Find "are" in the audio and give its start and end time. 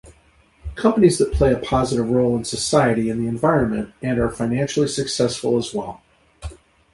4.17-4.31